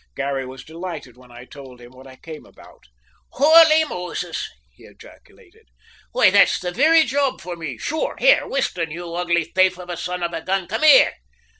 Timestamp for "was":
0.47-0.63